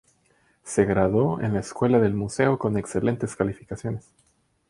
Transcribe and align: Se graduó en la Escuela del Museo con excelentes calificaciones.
Se 0.63 0.83
graduó 0.83 1.39
en 1.41 1.53
la 1.53 1.59
Escuela 1.59 1.99
del 1.99 2.15
Museo 2.15 2.57
con 2.57 2.75
excelentes 2.75 3.35
calificaciones. 3.35 4.09